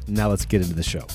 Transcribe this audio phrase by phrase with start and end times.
[0.09, 1.07] Now let's get into the show.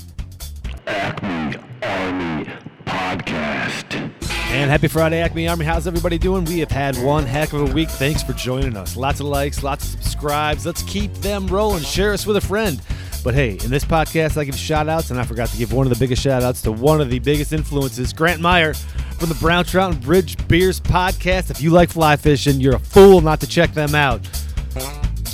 [0.88, 2.50] Acme Army
[2.86, 4.12] Podcast.
[4.52, 5.66] And happy Friday, Acme Army.
[5.66, 6.46] How's everybody doing?
[6.46, 7.90] We have had one heck of a week.
[7.90, 8.96] Thanks for joining us.
[8.96, 10.66] Lots of likes, lots of subscribes.
[10.66, 11.84] Let's keep them rolling.
[11.84, 12.82] Share us with a friend.
[13.26, 15.88] But hey, in this podcast, I give shout outs, and I forgot to give one
[15.88, 19.36] of the biggest shout outs to one of the biggest influences, Grant Meyer from the
[19.42, 21.50] Brown Trout and Bridge Beers podcast.
[21.50, 24.22] If you like fly fishing, you're a fool not to check them out.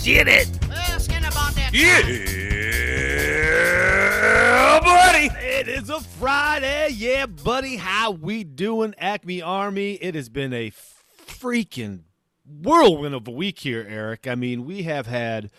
[0.05, 0.47] Get it!
[0.57, 1.71] About that.
[1.73, 2.01] Yeah,
[4.79, 5.29] buddy.
[5.45, 6.91] It is a Friday.
[6.93, 7.75] Yeah, buddy.
[7.75, 9.95] How we doing, Acme Army?
[9.95, 10.71] It has been a
[11.27, 12.03] freaking
[12.45, 14.29] whirlwind of a week here, Eric.
[14.29, 15.51] I mean, we have had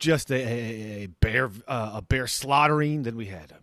[0.00, 3.04] just a, a, a bear uh, a bear slaughtering.
[3.04, 3.54] Then we had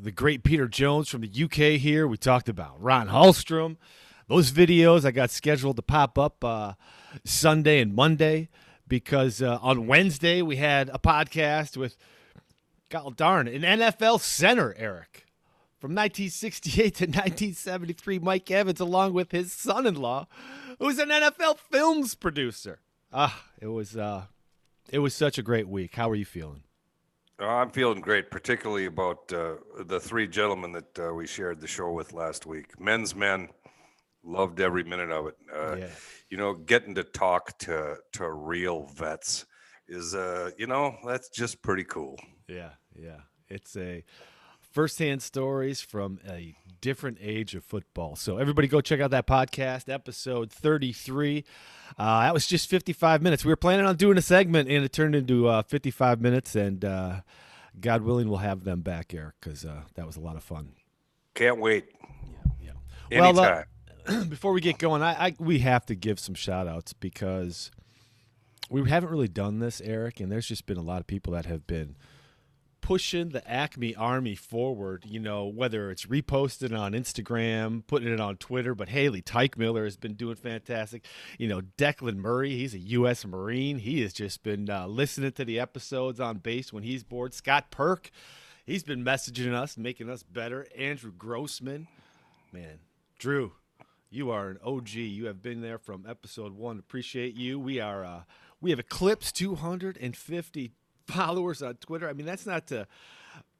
[0.00, 2.08] the great Peter Jones from the UK here.
[2.08, 3.76] We talked about Ron Hallstrom.
[4.26, 6.72] Those videos I got scheduled to pop up uh,
[7.24, 8.48] Sunday and Monday
[8.88, 11.96] because uh, on Wednesday we had a podcast with
[12.88, 15.26] God darn an NFL center Eric
[15.78, 18.18] from 1968 to 1973.
[18.18, 20.26] Mike Evans, along with his son-in-law,
[20.78, 22.80] who's an NFL films producer.
[23.12, 24.24] Ah, it was uh,
[24.92, 25.94] it was such a great week.
[25.96, 26.62] How are you feeling?
[27.40, 29.54] Uh, I'm feeling great, particularly about uh,
[29.86, 32.78] the three gentlemen that uh, we shared the show with last week.
[32.78, 33.48] Men's men
[34.22, 35.36] loved every minute of it.
[35.52, 35.88] Uh, Yeah.
[36.30, 39.44] You know, getting to talk to to real vets
[39.86, 42.18] is, uh, you know, that's just pretty cool.
[42.48, 43.20] Yeah, yeah.
[43.48, 44.02] It's a
[44.72, 48.16] firsthand stories from a different age of football.
[48.16, 51.44] So everybody go check out that podcast, episode 33.
[51.98, 53.44] Uh, that was just 55 minutes.
[53.44, 56.56] We were planning on doing a segment, and it turned into uh, 55 minutes.
[56.56, 57.20] And uh,
[57.80, 60.72] God willing, we'll have them back, Eric, because uh, that was a lot of fun.
[61.34, 61.86] Can't wait.
[62.60, 62.72] Yeah.
[63.10, 63.34] Anytime.
[63.36, 63.64] Well,
[64.06, 67.70] uh, before we get going, I, I we have to give some shout outs because
[68.70, 71.46] we haven't really done this, Eric, and there's just been a lot of people that
[71.46, 71.96] have been
[72.92, 78.36] pushing the Acme Army forward, you know, whether it's reposted on Instagram, putting it on
[78.36, 81.06] Twitter, but Haley Teichmiller has been doing fantastic.
[81.38, 83.24] You know, Declan Murray, he's a U.S.
[83.24, 83.78] Marine.
[83.78, 87.32] He has just been uh, listening to the episodes on base when he's bored.
[87.32, 88.10] Scott Perk,
[88.66, 90.66] he's been messaging us, making us better.
[90.76, 91.88] Andrew Grossman,
[92.52, 92.78] man,
[93.18, 93.52] Drew,
[94.10, 94.90] you are an OG.
[94.90, 96.78] You have been there from episode one.
[96.78, 97.58] Appreciate you.
[97.58, 98.22] We are uh,
[98.60, 100.72] we have eclipsed 250
[101.06, 102.08] followers on Twitter.
[102.08, 102.86] I mean, that's not to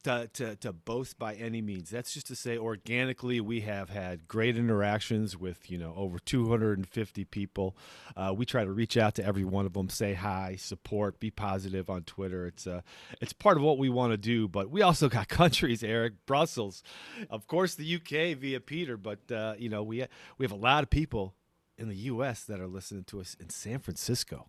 [0.05, 1.91] to, to, to boast by any means.
[1.91, 7.25] That's just to say organically we have had great interactions with, you know, over 250
[7.27, 7.77] people.
[8.17, 11.31] Uh, we try to reach out to every one of them, say hi, support, be
[11.31, 12.47] positive on Twitter.
[12.47, 12.81] It's uh,
[13.21, 16.83] it's part of what we want to do, but we also got countries, Eric, Brussels,
[17.31, 20.05] of course the UK via Peter, but uh, you know, we
[20.39, 21.35] we have a lot of people
[21.79, 24.49] in the US that are listening to us in San Francisco.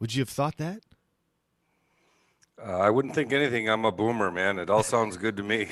[0.00, 0.82] Would you have thought that?
[2.60, 3.68] Uh, I wouldn't think anything.
[3.68, 4.58] I'm a boomer, man.
[4.58, 5.68] It all sounds good to me.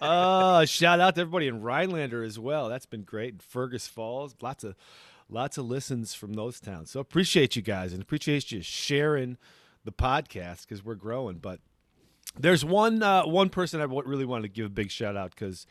[0.00, 2.68] uh, shout out to everybody in Rhinelander as well.
[2.68, 3.34] That's been great.
[3.34, 4.76] And Fergus Falls, lots of
[5.28, 6.90] lots of listens from those towns.
[6.90, 9.36] So appreciate you guys and appreciate you sharing
[9.84, 11.36] the podcast because we're growing.
[11.38, 11.60] But
[12.38, 15.66] there's one uh, one person I really want to give a big shout out because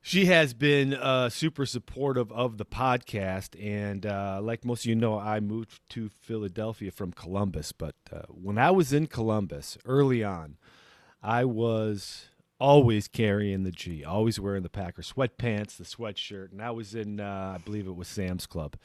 [0.00, 3.60] she has been uh, super supportive of the podcast.
[3.62, 7.72] And uh, like most of you know, I moved to Philadelphia from Columbus.
[7.72, 10.56] But uh, when I was in Columbus early on,
[11.22, 12.28] I was
[12.60, 16.52] always carrying the G, always wearing the Packer sweatpants, the sweatshirt.
[16.52, 18.76] And I was in, uh, I believe it was Sam's Club.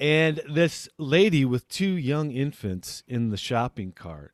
[0.00, 4.33] And this lady with two young infants in the shopping cart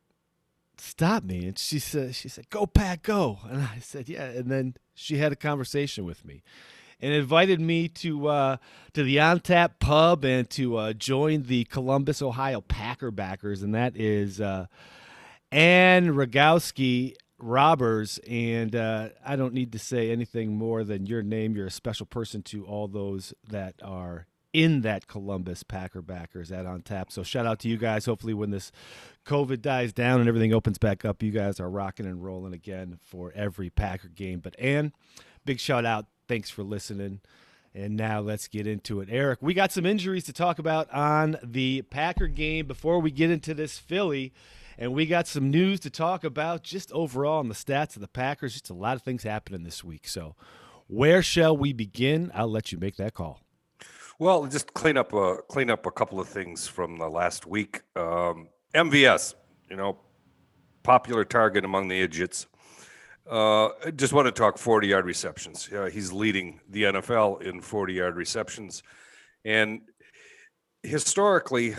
[0.81, 1.47] stopped me.
[1.47, 3.39] And she said she said go pack go.
[3.49, 4.25] And i said yeah.
[4.25, 6.43] And then she had a conversation with me
[6.99, 8.57] and invited me to uh,
[8.93, 13.73] to the on tap pub and to uh, join the columbus ohio packer backers and
[13.75, 14.67] that is uh,
[15.51, 18.19] anne rogowski robbers.
[18.29, 21.55] And uh, i don't need to say anything more than your name.
[21.55, 26.65] You're a special person to all those that are in that Columbus Packer backers at
[26.65, 27.11] on tap.
[27.11, 28.05] So shout out to you guys.
[28.05, 28.71] Hopefully, when this
[29.25, 32.99] COVID dies down and everything opens back up, you guys are rocking and rolling again
[33.03, 34.39] for every Packer game.
[34.39, 34.93] But Ann,
[35.45, 36.07] big shout out.
[36.27, 37.21] Thanks for listening.
[37.73, 39.07] And now let's get into it.
[39.09, 43.31] Eric, we got some injuries to talk about on the Packer game before we get
[43.31, 44.33] into this Philly.
[44.77, 48.07] And we got some news to talk about just overall on the stats of the
[48.07, 48.53] Packers.
[48.53, 50.07] Just a lot of things happening this week.
[50.07, 50.35] So,
[50.87, 52.31] where shall we begin?
[52.33, 53.41] I'll let you make that call.
[54.21, 57.81] Well, just clean up a clean up a couple of things from the last week.
[57.95, 59.33] Um, MVS,
[59.67, 59.97] you know,
[60.83, 62.45] popular target among the idiots.
[63.27, 65.67] Uh, just want to talk 40 yard receptions.
[65.73, 68.83] Uh, he's leading the NFL in 40 yard receptions.
[69.43, 69.81] And
[70.83, 71.73] historically,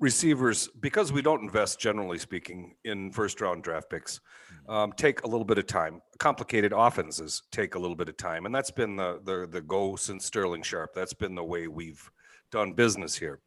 [0.00, 4.20] receivers, because we don't invest, generally speaking, in first round draft picks,
[4.68, 6.00] um, take a little bit of time.
[6.18, 8.46] Complicated offenses take a little bit of time.
[8.46, 10.94] And that's been the, the, the go since Sterling Sharpe.
[10.94, 12.10] That's been the way we've
[12.50, 13.40] done business here.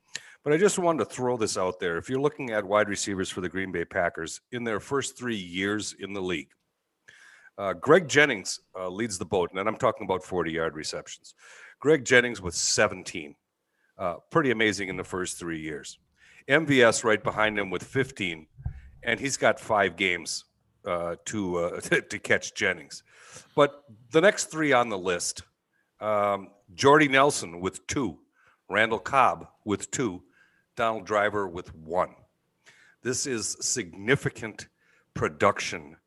[0.43, 1.97] But I just wanted to throw this out there.
[1.97, 5.35] If you're looking at wide receivers for the Green Bay Packers in their first three
[5.35, 6.49] years in the league,
[7.57, 11.33] uh, Greg Jennings uh, leads the boat, and I'm talking about 40 yard receptions.
[11.79, 13.35] Greg Jennings with 17.
[13.97, 15.97] Uh, pretty amazing in the first three years.
[16.47, 18.45] MVS right behind him with 15,
[19.03, 20.45] and he's got five games
[20.87, 21.79] uh, to uh,
[22.09, 23.03] to catch Jennings.
[23.55, 25.43] But the next three on the list:
[25.99, 28.17] um, Jordy Nelson with two,
[28.69, 30.23] Randall Cobb with two,
[30.75, 32.15] Donald Driver with one.
[33.03, 34.67] This is significant
[35.13, 35.97] production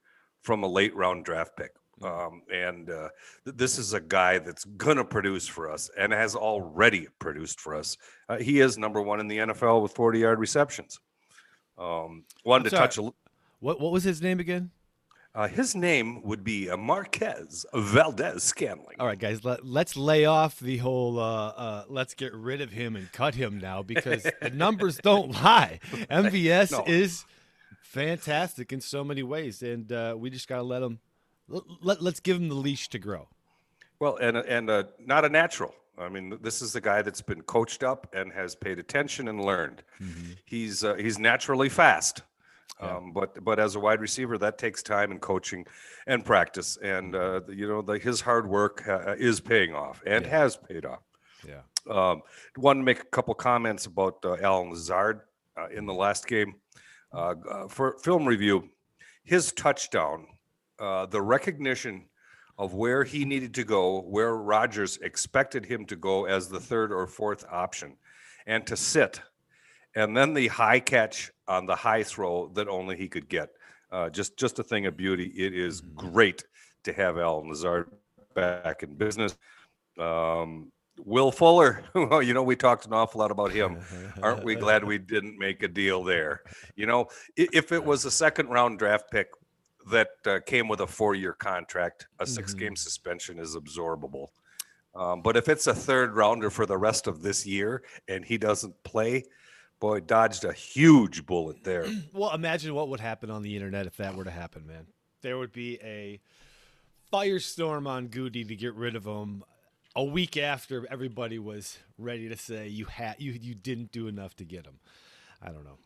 [0.42, 1.72] from a late round draft pick.
[2.02, 3.10] Um, and uh,
[3.44, 7.60] th- this is a guy that's going to produce for us and has already produced
[7.60, 7.98] for us.
[8.28, 10.98] Uh, he is number one in the NFL with 40 yard receptions.
[11.76, 12.80] Um, wanted to sorry.
[12.80, 13.12] touch a,
[13.60, 14.70] What what was his name again?
[15.32, 18.96] uh, his name would be uh, Marquez Valdes Scantling.
[18.98, 22.72] All right, guys, let, let's lay off the whole uh, uh, let's get rid of
[22.72, 25.78] him and cut him now because the numbers don't lie.
[26.10, 26.84] MVS No.
[26.86, 27.24] is
[27.82, 30.98] fantastic in so many ways, and uh, we just got to let him.
[31.48, 33.28] Let, let's give him the leash to grow.
[33.98, 35.74] Well, and and uh, not a natural.
[35.98, 39.44] I mean, this is the guy that's been coached up and has paid attention and
[39.44, 39.82] learned.
[40.46, 42.22] He's uh, he's naturally fast,
[42.80, 45.66] um, but but as a wide receiver, that takes time and coaching
[46.06, 46.78] and practice.
[46.82, 50.84] And uh, you know, the, his hard work uh, is paying off and has paid
[50.84, 51.02] off.
[51.46, 51.62] Yeah.
[51.88, 52.22] Um,
[52.56, 55.22] wanted to make a couple comments about uh, Allen Lazard
[55.56, 56.54] uh, in the last game.
[57.12, 58.68] Uh, uh, for film review,
[59.24, 60.26] his touchdown,
[60.78, 62.04] uh, the recognition
[62.56, 66.92] of where he needed to go, where Rodgers expected him to go as the third
[66.92, 67.96] or fourth option,
[68.46, 69.20] and to sit,
[69.94, 73.50] and then the high catch on the high throw that only he could get.
[73.90, 75.26] Uh, just just a thing of beauty.
[75.36, 76.44] It is great
[76.84, 77.90] to have Allen Lazard
[78.34, 79.36] back in business.
[79.98, 80.70] Um,
[81.04, 83.78] Will Fuller, well, you know, we talked an awful lot about him.
[84.22, 86.42] Aren't we glad we didn't make a deal there?
[86.76, 89.28] You know, if it was a second round draft pick
[89.90, 94.28] that uh, came with a four year contract, a six game suspension is absorbable.
[94.94, 98.38] Um, but if it's a third rounder for the rest of this year and he
[98.38, 99.24] doesn't play,
[99.80, 101.86] boy, dodged a huge bullet there.
[102.12, 104.86] Well, imagine what would happen on the internet if that were to happen, man.
[105.22, 106.20] There would be a
[107.12, 109.42] firestorm on Gutey to get rid of him
[109.96, 114.36] a week after everybody was ready to say you had you you didn't do enough
[114.36, 114.78] to get him.
[115.42, 115.78] I don't know.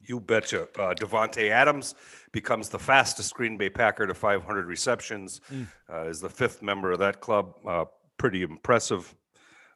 [0.00, 0.62] You betcha.
[0.78, 1.94] Uh, Davante Adams
[2.32, 5.40] becomes the fastest Green Bay Packer to 500 receptions.
[5.92, 7.54] Uh, is the fifth member of that club.
[7.66, 7.84] Uh,
[8.16, 9.14] pretty impressive.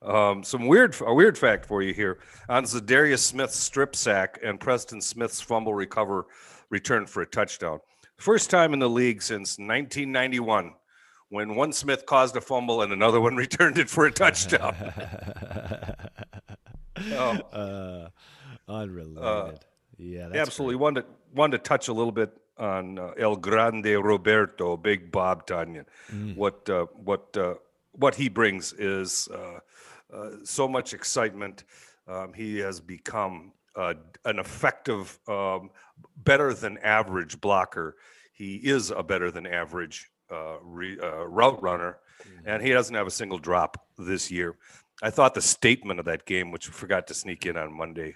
[0.04, 4.58] Um, some weird, a weird fact for you here on Za'Darius Smith's strip sack and
[4.58, 6.26] Preston Smith's fumble recover
[6.70, 7.80] return for a touchdown.
[8.16, 10.74] First time in the league since 1991
[11.28, 14.74] when one Smith caused a fumble and another one returned it for a touchdown.
[17.10, 17.30] Oh.
[17.52, 18.08] Uh,
[18.70, 19.58] unrelated.
[19.98, 20.76] yeah, that's Absolutely.
[20.76, 25.46] Wanted to, wanted to touch a little bit on uh, El Grande Roberto, Big Bob
[25.46, 25.86] Tonyan.
[26.36, 27.54] What uh, what uh,
[27.92, 29.60] what he brings is uh, uh,
[30.44, 31.64] so much excitement.
[32.06, 35.70] Um, he has become uh, an effective, um,
[36.16, 37.96] better than average blocker.
[38.32, 41.98] He is a better than average uh, re, uh, route runner,
[42.44, 44.56] and he doesn't have a single drop this year.
[45.02, 48.14] I thought the statement of that game, which we forgot to sneak in on Monday,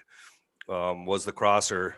[0.69, 1.95] um, was the crosser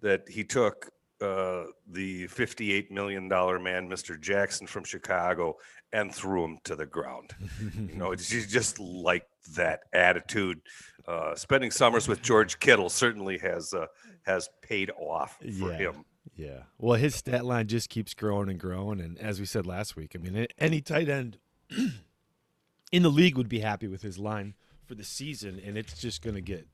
[0.00, 0.90] that he took
[1.20, 4.20] uh, the $58 million man, Mr.
[4.20, 5.56] Jackson from Chicago,
[5.92, 7.32] and threw him to the ground.
[7.60, 10.60] you know, it's ju- just like that attitude.
[11.06, 13.86] Uh, spending summers with George Kittle certainly has uh,
[14.26, 15.76] has paid off for Yeah.
[15.78, 16.04] him.
[16.36, 16.62] Yeah.
[16.76, 19.00] Well, his stat line just keeps growing and growing.
[19.00, 21.38] And as we said last week, I mean, any tight end
[22.92, 26.22] in the league would be happy with his line for the season, and it's just
[26.22, 26.66] going to get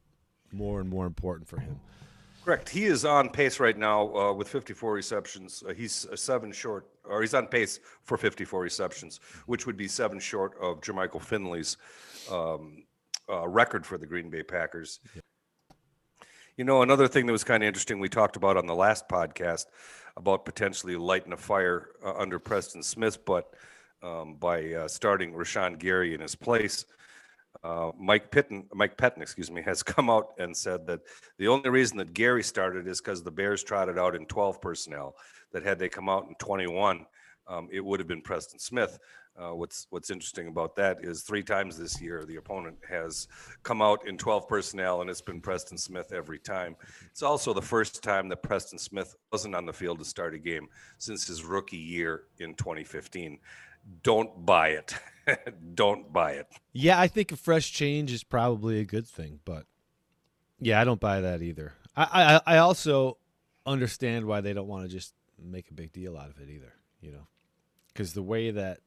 [0.53, 1.81] more and more important for him.
[2.45, 2.69] Correct.
[2.69, 5.65] He is on pace right now uh, with 54 receptions.
[5.67, 9.89] Uh, he's uh, seven short, or he's on pace for 54 receptions, which would be
[9.89, 11.79] seven short of Jermichael Finley's
[12.31, 12.85] um,
[13.31, 15.01] uh, record for the Green Bay Packers.
[16.59, 19.09] You know, another thing that was kind of interesting we talked about on the last
[19.09, 19.65] podcast
[20.19, 23.55] about potentially lighting a fire uh, under Preston Smith, but
[24.03, 26.85] um, by uh, starting Rashan Gary in his place.
[27.63, 31.01] Uh, Mike Pitten, Mike Pettine, excuse me, has come out and said that
[31.39, 35.15] the only reason that Gary started is because the Bears trotted out in 12 personnel.
[35.53, 37.07] That had they come out in 21,
[37.47, 38.99] um, it would have been Preston Smith.
[39.37, 43.27] Uh, what's what's interesting about that is three times this year the opponent has
[43.65, 46.77] come out in 12 personnel and it's been Preston Smith every time.
[47.11, 50.39] It's also the first time that Preston Smith wasn't on the field to start a
[50.39, 50.69] game
[50.99, 53.39] since his rookie year in 2015.
[54.03, 54.95] Don't buy it.
[55.75, 56.47] don't buy it.
[56.73, 59.67] Yeah, I think a fresh change is probably a good thing, but
[60.61, 61.73] yeah, I don't buy that either.
[61.97, 63.19] I I, I also
[63.67, 66.75] understand why they don't want to just make a big deal out of it either.
[67.01, 67.27] You know,
[67.89, 68.81] because the way that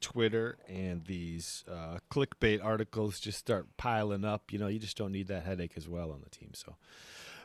[0.00, 5.12] Twitter and these uh, clickbait articles just start piling up, you know, you just don't
[5.12, 6.50] need that headache as well on the team.
[6.54, 6.76] So,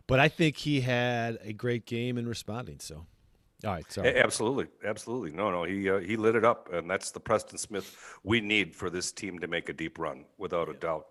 [0.07, 2.79] but I think he had a great game in responding.
[2.79, 3.05] So,
[3.63, 4.17] all right, sorry.
[4.17, 5.31] Absolutely, absolutely.
[5.31, 8.75] No, no, he uh, he lit it up, and that's the Preston Smith we need
[8.75, 11.05] for this team to make a deep run, without a doubt.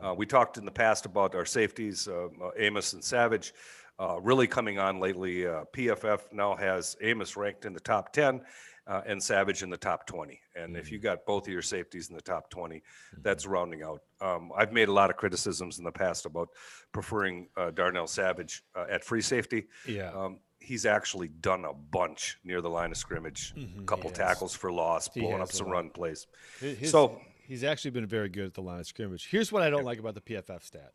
[0.00, 3.52] Uh, we talked in the past about our safeties, uh, uh, Amos and Savage,
[3.98, 5.46] uh, really coming on lately.
[5.46, 8.40] Uh, PFF now has Amos ranked in the top ten.
[8.86, 10.40] Uh, and Savage in the top 20.
[10.56, 12.82] And if you got both of your safeties in the top 20,
[13.20, 14.00] that's rounding out.
[14.22, 16.48] Um, I've made a lot of criticisms in the past about
[16.90, 19.66] preferring uh, Darnell Savage uh, at free safety.
[19.86, 20.10] Yeah.
[20.14, 20.38] Um,
[20.68, 25.08] he's actually done a bunch near the line of scrimmage, a couple tackles for loss,
[25.12, 26.26] He blowing up some run plays.
[26.60, 29.26] His- So- he's actually been very good at the line of scrimmage.
[29.30, 30.92] Here's what I don't like about the PFF stat.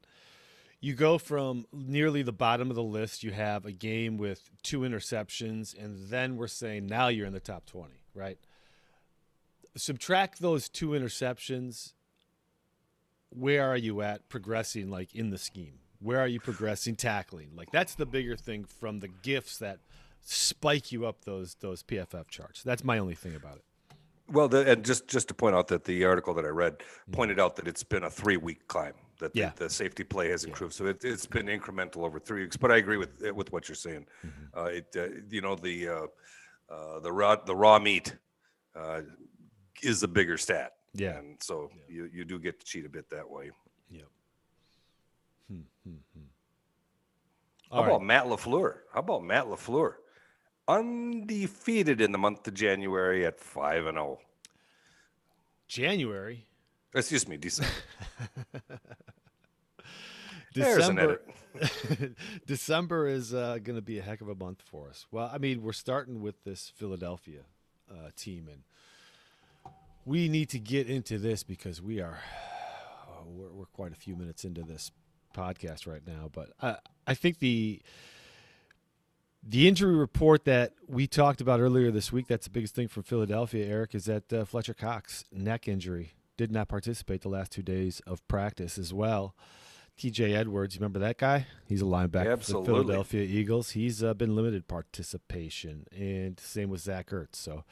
[0.79, 4.81] You go from nearly the bottom of the list, you have a game with two
[4.81, 8.37] interceptions, and then we're saying now you're in the top 20, right?
[9.75, 11.93] Subtract those two interceptions.
[13.29, 15.79] Where are you at progressing, like in the scheme?
[16.03, 17.49] Where are you progressing tackling?
[17.55, 19.79] Like that's the bigger thing from the gifts that
[20.21, 22.63] spike you up those those PFF charts.
[22.63, 23.63] That's my only thing about it.
[24.31, 26.77] Well, the, and just just to point out that the article that I read
[27.11, 29.51] pointed out that it's been a three week climb that the, Yeah.
[29.55, 30.73] the safety play has improved.
[30.73, 32.57] So it, it's been incremental over three weeks.
[32.57, 34.05] But I agree with with what you're saying.
[34.55, 36.05] Uh, it uh, you know the uh,
[36.69, 38.15] uh, the raw the raw meat
[38.75, 39.01] uh,
[39.81, 40.73] is the bigger stat.
[40.95, 41.17] Yeah.
[41.17, 43.51] and so you you do get to cheat a bit that way.
[43.89, 44.05] Yep.
[47.73, 48.05] How All about right.
[48.05, 48.75] Matt Lafleur?
[48.93, 49.95] How about Matt Lafleur?
[50.67, 54.19] Undefeated in the month of January at five and zero.
[55.67, 56.45] January,
[56.93, 57.71] Excuse me, December.
[60.53, 61.21] There's an December.
[62.45, 65.07] December is uh, going to be a heck of a month for us.
[65.09, 67.41] Well, I mean, we're starting with this Philadelphia
[67.89, 68.61] uh, team, and
[70.05, 72.19] we need to get into this because we are
[73.25, 74.91] we're, we're quite a few minutes into this
[75.33, 76.29] podcast right now.
[76.31, 77.81] But I, I think the
[79.45, 83.03] the injury report that we talked about earlier this week that's the biggest thing from
[83.03, 87.61] Philadelphia, Eric, is that uh, Fletcher Cox neck injury did not participate the last two
[87.61, 89.35] days of practice as well.
[89.97, 91.45] TJ Edwards, you remember that guy?
[91.67, 93.71] He's a linebacker for the Philadelphia Eagles.
[93.71, 97.35] He's uh, been limited participation, and same with Zach Ertz.
[97.35, 97.63] So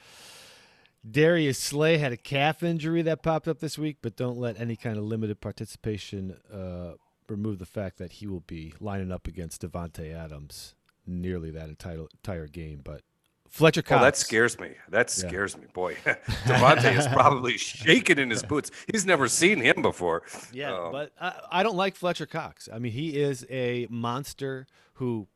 [1.08, 4.76] Darius Slay had a calf injury that popped up this week, but don't let any
[4.76, 6.92] kind of limited participation uh,
[7.28, 10.74] remove the fact that he will be lining up against Davante Adams
[11.06, 12.80] nearly that entire, entire game.
[12.82, 13.02] But
[13.48, 14.00] Fletcher Cox.
[14.00, 14.70] Oh, that scares me.
[14.88, 15.94] That scares me, boy.
[16.44, 18.70] Davante is probably shaking in his boots.
[18.90, 20.22] He's never seen him before.
[20.52, 22.68] Yeah, Um, but I, I don't like Fletcher Cox.
[22.72, 25.28] I mean, he is a monster who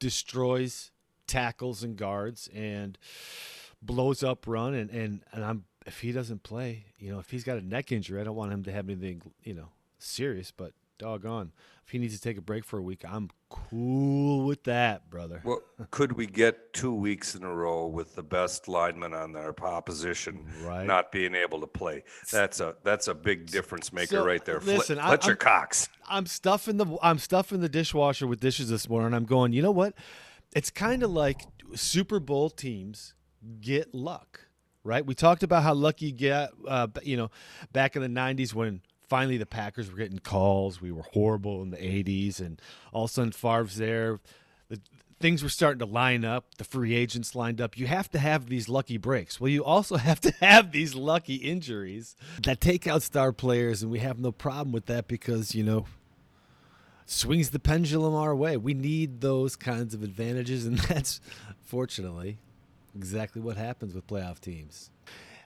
[0.00, 0.90] destroys
[1.26, 2.98] tackles and guards and
[3.80, 7.44] blows up run and, and, and I'm if he doesn't play, you know, if he's
[7.44, 9.68] got a neck injury, I don't want him to have anything, you know,
[9.98, 10.72] serious, but
[11.02, 11.52] doggone.
[11.84, 15.40] If he needs to take a break for a week, I'm cool with that, brother.
[15.44, 19.52] Well, could we get two weeks in a row with the best lineman on our
[19.62, 20.86] opposition Right.
[20.86, 22.04] not being able to play?
[22.30, 24.60] That's a that's a big difference maker So, right there.
[24.60, 25.88] Listen, Fletcher I'm- Cox.
[26.08, 29.12] I'm stuffing the I'm stuffing the dishwasher with dishes this morning.
[29.12, 29.94] I'm going, you know what?
[30.54, 31.42] It's kind of like
[31.74, 33.14] Super Bowl teams
[33.60, 34.46] get luck,
[34.84, 35.04] right?
[35.04, 37.30] We talked about how lucky you get, uh, you know,
[37.72, 38.82] back in the '90s when
[39.12, 40.80] finally the Packers were getting calls.
[40.80, 42.58] We were horrible in the '80s, and
[42.94, 44.20] all of a sudden Favre's there.
[44.70, 44.80] The,
[45.20, 46.54] things were starting to line up.
[46.56, 47.76] The free agents lined up.
[47.76, 49.38] You have to have these lucky breaks.
[49.38, 53.92] Well, you also have to have these lucky injuries that take out star players, and
[53.92, 55.84] we have no problem with that because you know
[57.04, 58.56] swings the pendulum our way.
[58.56, 61.20] We need those kinds of advantages, and that's
[61.60, 62.38] fortunately
[62.96, 64.90] exactly what happens with playoff teams.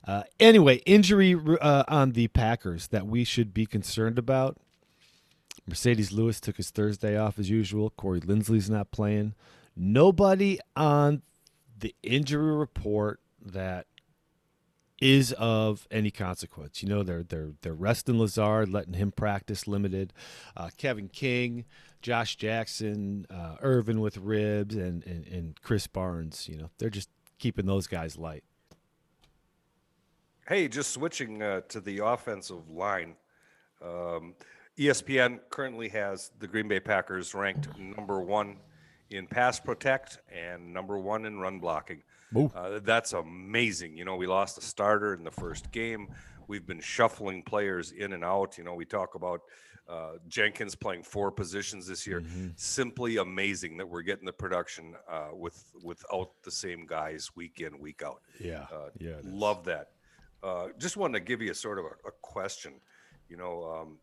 [0.06, 4.56] Uh, anyway, injury uh, on the Packers that we should be concerned about.
[5.68, 7.90] Marcedes Lewis took his Thursday off as usual.
[7.90, 9.34] Corey Linsley's not playing.
[9.74, 11.22] Nobody on
[11.78, 13.86] the injury report that
[15.00, 16.82] is of any consequence.
[16.82, 20.12] You know, they're they're they're resting Lazard, letting him practice limited.
[20.56, 21.64] Uh, Kevin King,
[22.00, 26.48] Josh Jackson, uh, Ervin with ribs, and, and and Krys Barnes.
[26.48, 28.44] You know, they're just keeping those guys light.
[30.48, 33.16] Hey, just switching uh, to the offensive line.
[33.82, 34.34] Um,
[34.78, 38.58] ESPN currently has the Green Bay Packers ranked number one
[39.10, 42.02] in pass protect and number one in run blocking.
[42.54, 43.96] Uh, that's amazing.
[43.96, 46.08] You know, we lost a starter in the first game.
[46.46, 48.56] We've been shuffling players in and out.
[48.56, 49.40] You know, we talk about
[49.88, 52.20] uh, Jenkins playing four positions this year.
[52.20, 52.48] Mm-hmm.
[52.54, 57.78] Simply amazing that we're getting the production uh, with without the same guys week in
[57.80, 58.20] week out.
[58.38, 59.90] Yeah, Uh, yeah, love that.
[60.42, 62.74] Uh, just wanted to give you a sort of a, a question.
[63.28, 63.98] You know, um,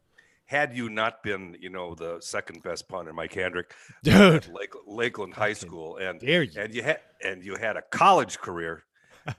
[0.45, 3.73] had you not been, you know, the second best punter, Mike Hendrick,
[4.03, 4.13] Dude.
[4.15, 6.49] at Lake, Lakeland High School, and you.
[6.57, 8.83] and you had and you had a college career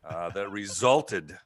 [0.05, 1.37] uh, that resulted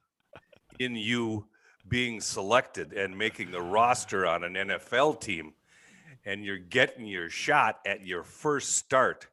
[0.78, 1.46] in you
[1.88, 5.54] being selected and making the roster on an NFL team,
[6.24, 9.26] and you're getting your shot at your first start.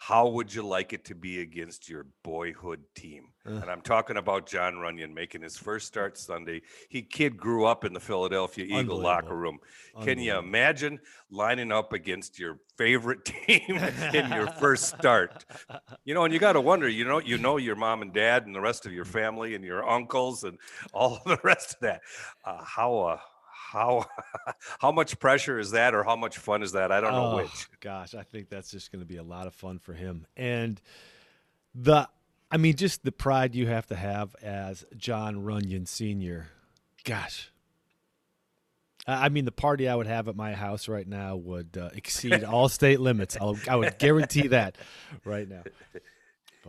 [0.00, 3.28] How would you like it to be against your boyhood team?
[3.44, 3.54] Uh.
[3.54, 6.62] And I'm talking about Jon Runyan making his first start Sunday.
[6.88, 9.58] He kid grew up in the Philadelphia Eagle locker room.
[10.02, 11.00] Can you imagine
[11.30, 13.76] lining up against your favorite team
[14.14, 15.44] in your first start?
[16.04, 18.46] You know, and you got to wonder, you know, you know your mom and dad
[18.46, 20.58] and the rest of your family and your uncles and
[20.94, 22.00] all the rest of that.
[22.44, 23.18] Uh, how uh,
[23.72, 24.06] how
[24.80, 26.90] how much pressure is that, or how much fun is that?
[26.92, 27.68] I don't know Oh, which.
[27.80, 30.26] Gosh, I think that's just going to be a lot of fun for him.
[30.36, 30.80] And
[31.74, 32.08] the,
[32.50, 36.48] I mean, just the pride you have to have as Jon Runyan Sr.
[37.04, 37.50] Gosh.
[39.06, 42.44] I mean, the party I would have at my house right now would uh, exceed
[42.44, 43.38] all state limits.
[43.40, 44.76] I'll, I would guarantee that
[45.24, 45.62] right now.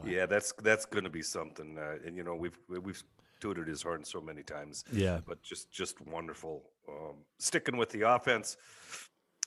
[0.06, 1.78] Yeah, that's that's going to be something.
[1.78, 3.04] Uh, and you know, we've we've
[3.41, 4.86] tutored his horn so many times.
[4.93, 5.19] Yeah.
[5.26, 6.63] but just just wonderful.
[6.89, 8.58] Um, sticking with the offense,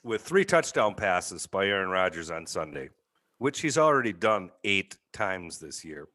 [0.03, 2.91] with three touchdown passes by Aaron Rodgers on Sunday,
[3.39, 6.09] which he's already done eight times this year.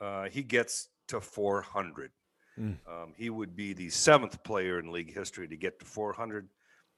[0.00, 2.10] Uh, he gets to 400.
[2.58, 2.76] Mm.
[2.86, 6.48] Um, he would be the seventh player in league history to get to 400,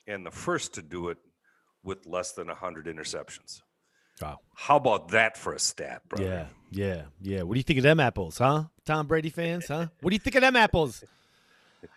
[0.07, 1.19] and the first to do it
[1.83, 3.63] with less than 100 interceptions.
[4.21, 4.39] Wow.
[4.55, 6.25] How about that for a stat, brother?
[6.25, 7.43] Yeah, yeah, yeah.
[7.43, 8.65] What do you think of them apples, huh?
[8.85, 9.87] Tom Brady fans, huh?
[10.01, 11.03] What do you think of them apples?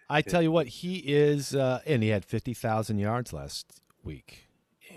[0.10, 4.48] I tell you what, he is, uh, and he had 50,000 yards last week.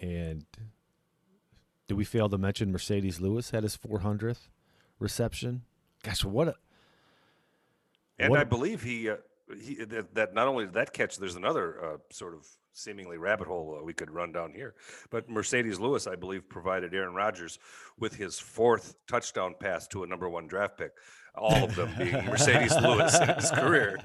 [0.01, 0.45] And
[1.87, 4.49] did we fail to mention Marcedes Lewis had his 400th
[4.99, 5.63] reception?
[6.03, 6.55] Gosh, what a.
[8.19, 9.17] And What I a- believe he, uh,
[9.61, 13.47] he that, that not only did that catch, there's another uh, sort of seemingly rabbit
[13.49, 14.75] hole uh, we could run down here.
[15.11, 17.59] But Marcedes Lewis, I believe, provided Aaron Rodgers
[17.99, 20.93] with his fourth touchdown pass to a number one draft pick.
[21.39, 23.99] All of them being Marcedes Lewis in his career.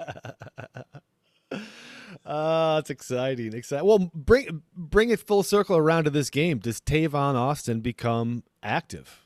[2.26, 3.54] Ah, oh, it's exciting.
[3.54, 3.86] Exciting.
[3.86, 6.60] Well, bring bring it full circle around to this game.
[6.60, 9.26] Does Tavon Austin become active?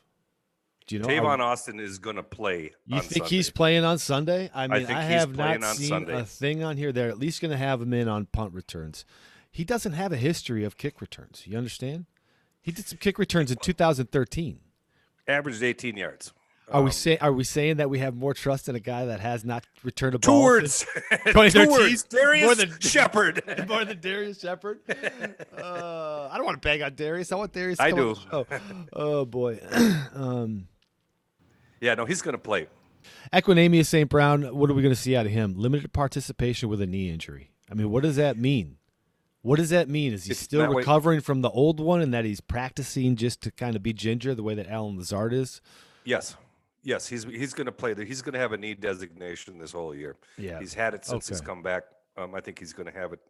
[0.86, 1.08] Do you know?
[1.08, 2.72] are- Tavon Austin is going to play.
[2.86, 3.28] You think Sunday.
[3.28, 4.50] he's playing on Sunday?
[4.54, 6.18] I mean, I, he's have not on seen Sunday.
[6.18, 6.92] a thing on here.
[6.92, 9.04] They're at least going to have him in on punt returns.
[9.50, 11.46] He doesn't have a history of kick returns.
[11.46, 12.06] You understand?
[12.60, 14.60] He did some kick returns in 2013.
[15.26, 16.32] averaged 18 yards?
[16.70, 19.06] Are Um, we saying are we saying that we have more trust in a guy
[19.06, 20.40] that has not returned a Two ball?
[20.42, 21.00] Towards Two
[21.32, 21.70] 2013?
[21.70, 22.02] words.
[22.04, 23.66] Darius More than- Shepard.
[23.68, 24.80] More than Darrius Shepherd.
[25.56, 27.32] Uh, I don't want to bang on Darius.
[27.32, 27.78] I want Darius.
[27.78, 28.14] to I do.
[28.14, 28.46] the show.
[28.92, 29.60] Oh boy.
[30.14, 30.68] um,
[31.80, 32.66] yeah, no, he's going to play.
[33.32, 34.08] Equanimeous St.
[34.10, 35.54] Brown, what are we going to see out of him?
[35.56, 37.50] Limited participation with a knee injury.
[37.70, 38.76] I mean, what does that mean?
[39.42, 40.12] What does that mean?
[40.12, 43.16] Is he It's still that way- recovering from the old one and that he's practicing
[43.16, 45.60] just to kind of be ginger the way that Allen Lazard is?
[46.04, 46.36] Yes.
[46.82, 47.92] Yes, he's he's going to play.
[47.94, 48.04] there.
[48.04, 50.16] He's going to have a need designation this whole year.
[50.36, 50.58] Yeah.
[50.60, 51.82] he's had it since he's come back.
[52.16, 53.20] Um, I think he's going to have it.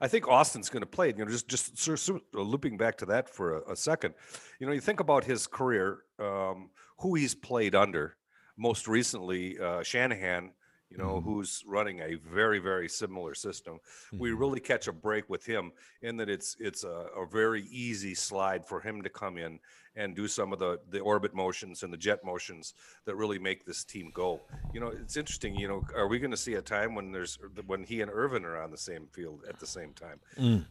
[0.00, 1.08] I think Austin's going to play.
[1.08, 3.76] You know, just just sort of- sort of looping back to that for a, a
[3.76, 4.14] second.
[4.58, 8.16] You know, you think about his career, um, who he's played under.
[8.56, 10.52] Most recently, uh, Shanahan.
[10.92, 11.28] You know, Mm-hmm.
[11.30, 13.78] who's running a very very similar system.
[14.12, 18.14] We really catch a break with him in that it's it's a, a very easy
[18.14, 19.58] slide for him to come in
[19.96, 22.74] and do some of the the orbit motions and the jet motions
[23.06, 24.40] that really make this team go.
[24.74, 25.54] You know, it's interesting.
[25.54, 28.44] You know, are we going to see a time when there's when he and Ervin
[28.44, 30.20] are on the same field at the same time?
[30.38, 30.66] Mm.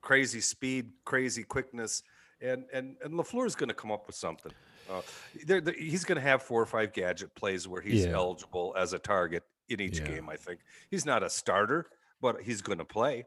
[0.00, 2.02] crazy speed, crazy quickness,
[2.40, 4.52] and and and Lafleur is going to come up with something.
[4.90, 5.00] Uh,
[5.46, 8.12] there, there- he's going to have four or five gadget plays where he's Yeah.
[8.12, 10.06] eligible as a target in each Yeah.
[10.08, 10.28] game.
[10.28, 11.86] I think he's not a starter,
[12.20, 13.24] but he's going to play.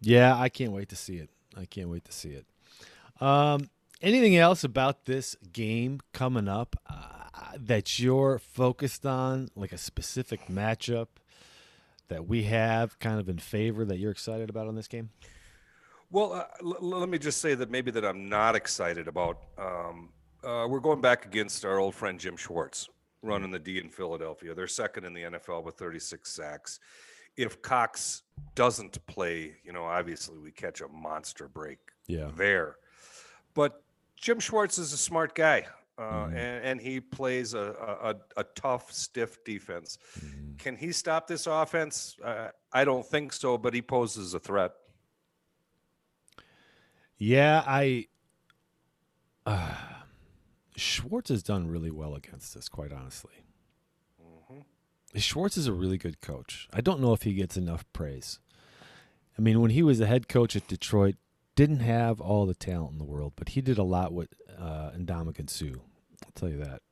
[0.00, 1.30] Yeah, I can't wait to see it.
[1.56, 2.46] I can't wait to see it.
[3.20, 3.68] Um,
[4.00, 10.46] anything else about this game coming up uh, that you're focused on, like a specific
[10.46, 11.08] matchup
[12.08, 15.10] that we have kind of in favor that you're excited about on this game?
[16.10, 19.38] Well, uh, l- let me just say that maybe that I'm not excited about.
[19.58, 20.10] Um,
[20.42, 22.88] uh, we're going back against our old friend Jim Schwartz,
[23.22, 24.54] running the D in Philadelphia.
[24.54, 26.80] They're second in the NFL with 36 sacks.
[27.36, 28.22] If Cox
[28.54, 32.30] doesn't play, you know, obviously we catch a monster break Yeah.
[32.36, 32.76] there.
[33.54, 33.82] But
[34.16, 35.66] Jim Schwartz is a smart guy,
[35.98, 39.98] uh, and, and he plays a, a, a- tough, stiff defense.
[40.58, 42.16] Can he stop this offense?
[42.24, 44.72] Uh, I don't think so, but he poses a threat.
[47.18, 48.06] Yeah, I.
[49.44, 49.74] Uh,
[50.76, 53.44] Schwartz has done really well against us, quite honestly.
[55.16, 56.68] Schwartz is a really good coach.
[56.72, 58.38] I don't know if he gets enough praise.
[59.38, 61.16] I mean, when he was the head coach at Detroit,
[61.56, 64.90] didn't have all the talent in the world, but he did a lot with uh,
[64.96, 65.80] Ndamukong Suh.
[66.24, 66.82] I'll tell you that.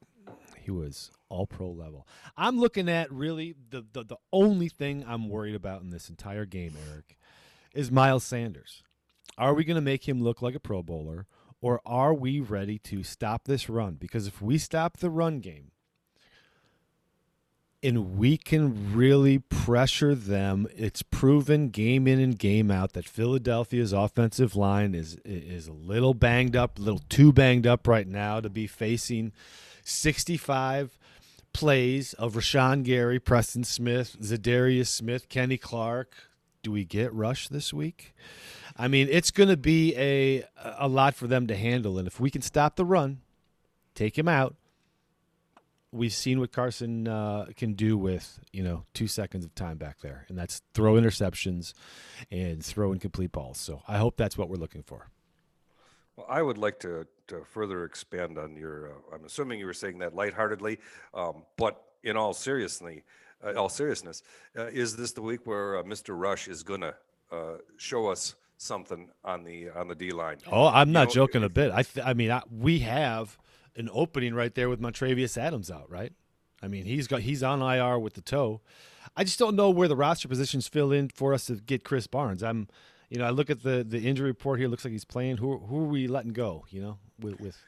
[0.58, 2.08] He was all pro level.
[2.36, 6.44] I'm looking at really the, the the only thing I'm worried about in this entire
[6.44, 7.16] game, Eric,
[7.74, 8.82] is Miles Sanders.
[9.38, 11.26] Are we going to make him look like a Pro Bowler,
[11.60, 13.94] or are we ready to stop this run?
[13.94, 15.72] Because if we stop the run game,
[17.82, 23.92] and we can really pressure them, it's proven game in and game out that Philadelphia's
[23.92, 28.40] offensive line is is a little banged up, a little too banged up right now
[28.40, 29.32] to be facing
[29.84, 30.98] 65
[31.52, 36.14] plays of Rashan Gary, Preston Smith, Za'Darius Smith, Kenny Clark.
[36.62, 38.14] Do we get Rush this week?
[38.78, 40.44] I mean, it's going to be a
[40.78, 43.20] a lot for them to handle, and if we can stop the run,
[43.94, 44.54] take him out.
[45.92, 50.00] We've seen what Carson uh, can do with you know two seconds of time back
[50.00, 51.72] there, and that's throw interceptions
[52.30, 53.58] and throw incomplete balls.
[53.58, 55.08] So I hope that's what we're looking for.
[56.16, 58.90] Well, I would like to, to further expand on your.
[58.90, 60.78] Uh, I'm assuming you were saying that lightheartedly,
[61.14, 63.04] um, but in all seriously,
[63.44, 64.22] uh, all seriousness,
[64.58, 66.18] uh, is this the week where uh, Mr.
[66.18, 66.94] Rush is gonna
[67.32, 70.38] uh, show us something on the on the D line?
[70.50, 71.72] Oh, I'm not know, joking a bit.
[71.72, 73.38] I th- I mean, I, we have
[73.76, 76.12] an opening right there with Montravius Adams out, right?
[76.62, 78.60] I mean, he's got he's on IR with the toe.
[79.16, 82.10] I just don't know where the roster positions fill in for us to get Krys
[82.10, 82.42] Barnes.
[82.42, 82.68] I'm,
[83.08, 84.68] you know, I look at the the injury report here.
[84.68, 85.36] Looks like he's playing.
[85.38, 86.64] Who who are we letting go?
[86.70, 87.58] You know, with with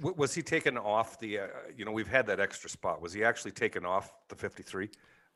[0.00, 1.40] was he taken off the?
[1.40, 3.00] Uh, you know, we've had that extra spot.
[3.00, 4.88] Was he actually taken off the 53?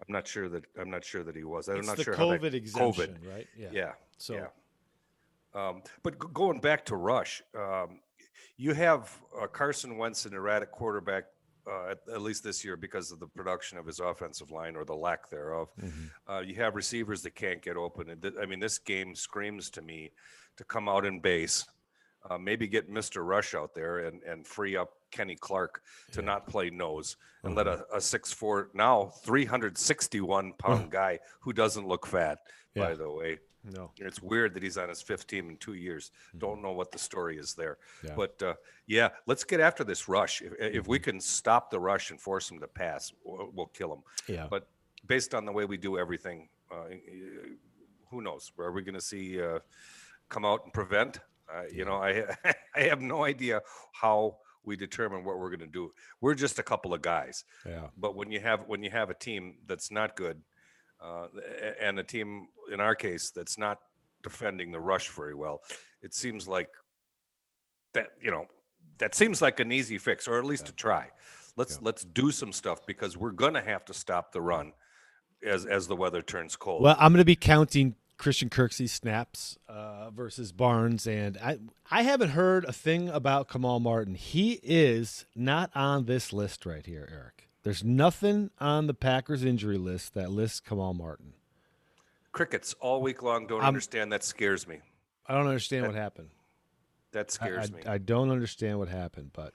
[0.07, 1.68] I'm not sure that I'm not sure that he was.
[1.68, 3.46] I'm it's not the sure how that- COVID exemption, right?
[3.57, 3.92] Yeah.
[4.18, 4.46] So- yeah.
[5.57, 8.01] Um, but g- going back to Rush, um,
[8.59, 11.25] you have uh, Carson Wentz, an erratic quarterback,
[11.66, 14.85] uh, at, at least this year because of the production of his offensive line or
[14.85, 15.69] the lack thereof.
[16.29, 18.11] Uh, you have receivers that can't get open.
[18.11, 20.12] And th- I mean, this game screams to me
[20.59, 21.66] to come out in base,
[22.31, 23.27] uh, maybe get Mr.
[23.27, 27.66] Rush out there and, and free up Kenny Clark to not play nose and let
[27.66, 32.38] a, a 6'4, now 361 pound guy who doesn't look fat,
[32.75, 33.38] by the way.
[33.74, 36.12] No, It's weird that he's on his fifth team in two years.
[36.38, 37.79] Don't know what the story is there.
[38.05, 38.14] Yeah.
[38.16, 38.55] But uh,
[38.87, 40.40] yeah, let's get after this rush.
[40.42, 43.92] If, if we can stop the rush and force him to pass, we'll, we'll kill
[43.92, 44.02] him.
[44.29, 44.46] yeah.
[44.48, 44.68] But
[45.07, 46.85] based on the way we do everything, uh,
[48.11, 48.52] who knows?
[48.59, 49.59] Are we going to see uh,
[50.29, 51.18] come out and prevent?
[51.52, 52.24] Uh, you know, I
[52.74, 53.61] I have no idea
[53.92, 55.92] how we determine what we're going to do.
[56.20, 57.44] We're just a couple of guys.
[57.64, 57.87] yeah.
[57.96, 60.42] But when you have when you have a team that's not good,
[61.01, 61.27] uh,
[61.81, 63.79] and a team in our case that's not
[64.23, 65.63] defending the rush very well,
[66.03, 66.69] it seems like
[67.95, 68.47] that you know
[68.99, 71.09] that seems like an easy fix, or at least a try.
[71.57, 74.73] Let's let's do some stuff because we're gonna have to stop the run
[75.45, 76.83] as as the weather turns cold.
[76.83, 81.59] Well, I'm going to be counting Christian Kirksey's snaps uh, versus Barnes, and I
[81.91, 84.15] I haven't heard a thing about Kamal Martin.
[84.15, 87.46] He is not on this list right here, Eric.
[87.66, 91.33] There's nothing on the Packers injury list that lists Kamal Martin.
[92.31, 93.48] Crickets all week long.
[93.48, 94.12] Don't I'm- understand.
[94.12, 94.79] That scares me.
[95.26, 96.29] I don't understand what happened.
[97.11, 97.81] That I, scares me.
[97.85, 99.52] I, I don't understand what happened, but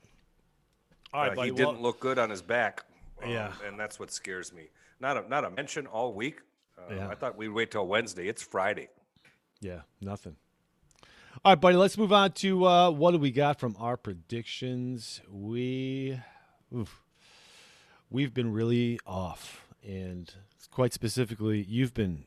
[1.13, 2.83] all Uh, he didn't look good on his back.
[3.23, 3.53] um, Yeah.
[3.65, 4.67] and that's what scares me.
[4.99, 6.41] Not a not a mention all week.
[6.77, 7.07] Uh, Yeah.
[7.07, 8.27] I thought we'd wait till Wednesday.
[8.27, 8.89] It's Friday.
[9.61, 10.35] Yeah, nothing.
[11.45, 11.77] All right, buddy.
[11.77, 15.21] Let's move on to uh, what do we got from our predictions.
[15.29, 16.19] We,
[16.75, 17.01] oof,
[18.11, 20.31] we've been really off, and
[20.69, 22.25] quite specifically, you've been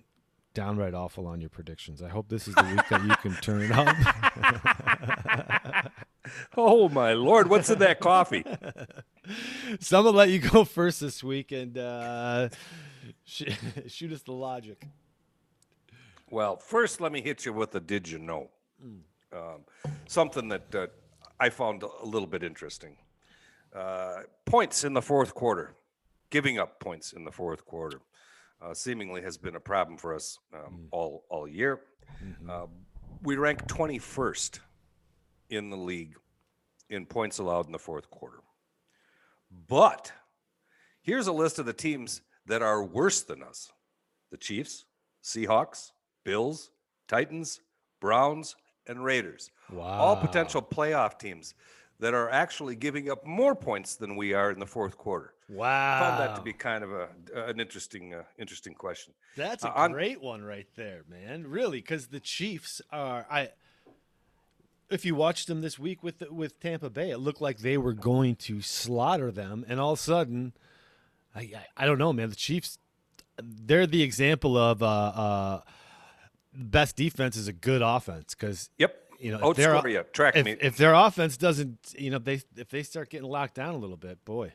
[0.55, 2.03] downright awful on your predictions.
[2.03, 5.93] I hope this is the week that you can turn it up.
[6.57, 8.45] Oh my lord, what's in that coffee?
[9.79, 12.49] so I'm gonna let you go first this week and uh,
[13.25, 13.53] sh-
[13.89, 14.87] shoot us the logic.
[16.31, 18.49] Well, first, let me hit you with a did you know?
[19.33, 19.65] Um,
[20.07, 20.87] something that uh,
[21.39, 22.97] I found a little bit interesting.
[23.75, 25.75] Uh, points in the fourth quarter,
[26.31, 28.01] giving up points in the fourth quarter,
[28.63, 31.81] uh, seemingly has been a problem for us um, all all year.
[32.49, 32.67] Uh,
[33.23, 34.61] we rank 21st
[35.51, 36.15] in the league
[36.89, 38.39] in points allowed in the fourth quarter.
[39.69, 40.13] But
[41.03, 43.73] here's a list of the teams that are worse than us
[44.31, 44.85] the Chiefs,
[45.23, 45.91] Seahawks,
[46.25, 46.71] Bills,
[47.09, 47.61] Titans,
[48.01, 48.57] Browns,
[48.87, 49.51] and Raiders.
[50.01, 51.55] All potential playoff teams
[52.05, 55.33] that are actually giving up more points than we are in the fourth quarter.
[55.49, 57.09] Wow, I Found that to be kind of a
[57.51, 59.15] an interesting uh, interesting question.
[59.37, 61.47] That's a Uh, on- great one right there, man.
[61.47, 63.51] Really, because the Chiefs are I.
[64.91, 67.95] If you watched them this week with with Tampa Bay, it looked like they were
[67.95, 70.53] going to slaughter them, and all of a sudden,
[71.35, 72.29] I I, I don't know, man.
[72.31, 72.79] The Chiefs,
[73.43, 75.61] they're the example of uh, uh,
[76.55, 79.04] best defense is a good offense because Yep.
[79.25, 80.05] You know if their- Outscore you.
[80.13, 80.59] Track if, meet.
[80.61, 83.79] if their offense doesn't, you know, if they if they start getting locked down a
[83.79, 84.53] little bit, boy,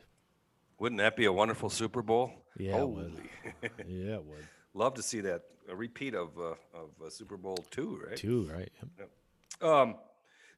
[0.78, 2.32] Wouldn't that be a wonderful Super Bowl?
[2.56, 3.16] Yeah, it would.
[3.86, 5.42] Yeah, it would Love to see that.
[5.68, 8.16] A repeat of uh, of uh, Super Bowl two, right?
[8.16, 8.70] Two, right?
[8.98, 9.10] Yep.
[9.70, 9.96] Um,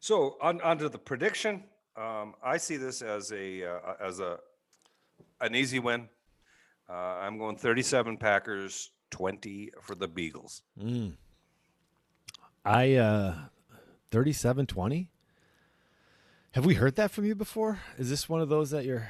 [0.00, 1.64] so on onto the prediction.
[1.96, 4.38] Um, I see this as a uh, as a
[5.40, 6.08] an easy win.
[6.88, 6.92] Uh,
[7.24, 10.62] I'm going 37 Packers, 20 for the Beagles.
[12.64, 13.34] I uh
[14.12, 15.06] 37-20?
[16.52, 17.80] Have we heard that from you before?
[17.96, 19.08] Is this one of those that you're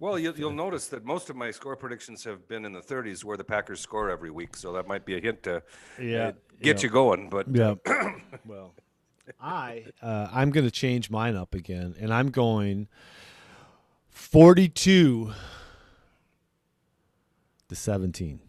[0.00, 3.22] Well, you, you'll notice that most of my score predictions have been in the 30s,
[3.24, 4.56] where the Packers score every week.
[4.56, 5.62] So that might be a hint to
[6.00, 6.82] Yeah, uh, get yeah.
[6.82, 7.28] you going.
[7.28, 7.74] But Yeah.
[8.46, 8.72] well,
[9.38, 12.88] I uh, I'm going to change mine up again, and I'm going
[14.08, 15.32] 42
[17.68, 18.40] to 17.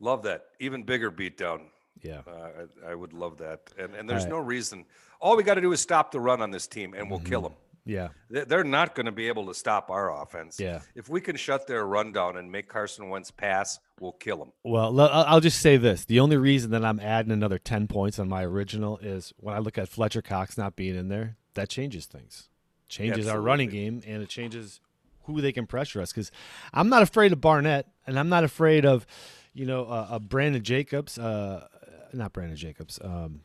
[0.00, 0.46] love that.
[0.60, 1.62] Even bigger beatdown.
[2.02, 2.20] Yeah.
[2.26, 3.60] Uh, I, I would love that.
[3.78, 4.30] And and there's right.
[4.32, 4.84] no reason.
[5.20, 7.26] All we got to do is stop the run on this team, and we'll kill
[7.26, 7.30] 'em.
[7.30, 7.52] kill them.
[7.84, 8.08] Yeah.
[8.30, 10.60] They- They're not going to be able to stop our offense.
[10.60, 10.80] Yeah.
[10.94, 14.52] If we can shut their run down and make Carson Wentz pass, we'll kill them.
[14.62, 18.18] Well, I'll I'll just say this: the only reason that I'm adding another 10 points
[18.18, 21.68] on my original is when I look at Fletcher Cox not being in there, that
[21.68, 22.48] changes things.
[22.88, 24.80] Changes our running game, and it changes
[25.24, 26.10] who they can pressure us.
[26.12, 26.30] Because
[26.72, 29.06] I'm not afraid of Barnett, and I'm not afraid of,
[29.52, 31.18] you know, uh, uh, Brandon Jacobs.
[31.18, 31.68] Uh,
[32.12, 32.98] not Brandon Jacobs.
[33.02, 33.40] Um,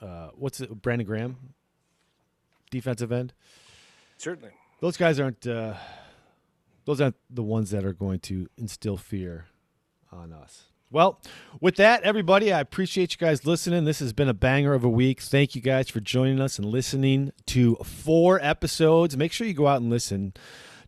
[0.00, 0.82] uh, what's it?
[0.82, 1.36] Brandon Graham,
[2.70, 3.32] defensive end.
[4.18, 4.50] Certainly.
[4.80, 5.46] Those guys aren't.
[5.46, 5.74] Uh,
[6.84, 9.46] those aren't the ones that are going to instill fear
[10.10, 10.64] on us.
[10.90, 11.20] Well,
[11.58, 13.84] with that, everybody, I appreciate you guys listening.
[13.84, 15.22] This has been a banger of a week.
[15.22, 19.16] Thank you guys for joining us and listening to four episodes.
[19.16, 20.34] Make sure you go out and listen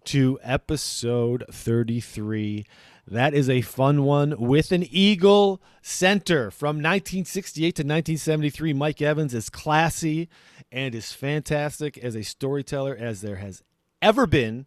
[0.05, 2.67] to episode 33.
[3.07, 8.73] That is a fun one with an Eagle center from 1968 to 1973.
[8.73, 10.29] Mike Evans is classy
[10.73, 13.63] and is fantastic as a storyteller as there has
[14.01, 14.67] ever been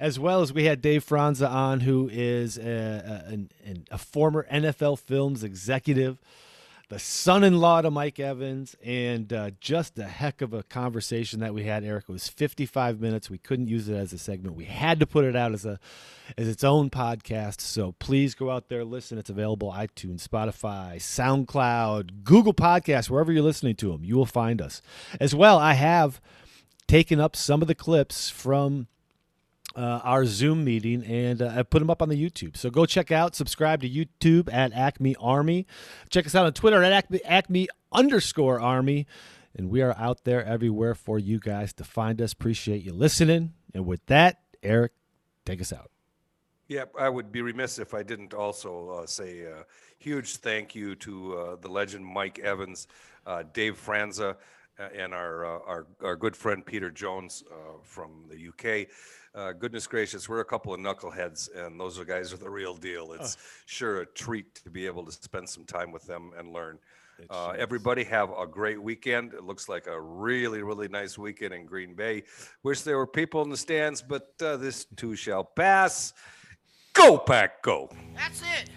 [0.00, 4.46] as well as we had Dave Franza on, who is a, a, an- a former
[4.50, 6.18] NFL Films executive,
[6.94, 11.64] the son-in-law to Mike Evans, and uh, just a heck of a conversation that we
[11.64, 11.82] had.
[11.82, 13.28] Eric it was 55 minutes.
[13.28, 14.54] We couldn't use it as a segment.
[14.54, 15.80] We had to put it out as a
[16.38, 17.60] as its own podcast.
[17.60, 19.18] So please go out there, listen.
[19.18, 24.04] It's available iTunes, Spotify, SoundCloud, Google Podcasts, wherever you're listening to them.
[24.04, 24.80] You will find us.
[25.18, 26.20] As well, I have
[26.86, 28.86] taken up some of the clips from
[29.76, 32.56] uh, our Zoom meeting, and uh, I put them up on the YouTube.
[32.56, 35.66] So go check out, subscribe to YouTube at Acme Army.
[36.10, 39.06] Check us out on Twitter at Acme, Acme underscore Army.
[39.56, 42.32] And we are out there everywhere for you guys to find us.
[42.32, 43.52] Appreciate you listening.
[43.72, 44.92] And with that, Eric,
[45.44, 45.90] take us out.
[46.66, 49.64] Yeah, I would be remiss if I didn't also uh, say a
[49.98, 52.88] huge thank you to uh, the legend Mike Evans,
[53.26, 54.36] uh, Dave Franza,
[54.78, 57.44] uh, and our, our our good friend Peter Jones
[57.82, 58.88] from the UK.
[59.34, 62.76] Uh, goodness gracious, we're a couple of knuckleheads, and those are guys are the real
[62.76, 63.12] deal.
[63.14, 66.78] It's sure a treat to be able to spend some time with them and learn.
[67.30, 69.34] Uh, everybody have a great weekend.
[69.34, 72.22] It looks like a really, really nice weekend in Green Bay.
[72.62, 76.12] Wish there were people in the stands, but uh, this too shall pass.
[76.92, 77.90] Go, Pack, go.
[78.14, 78.70] That's it.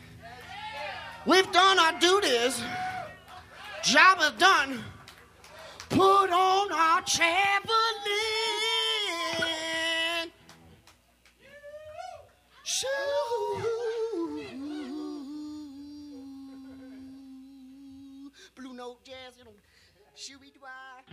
[1.27, 2.63] We've done our duties.
[3.83, 4.83] Job is done.
[5.89, 7.01] Put on our
[18.57, 19.53] Blue note jazz, you know,
[20.15, 21.05] shoo-wee-dwah.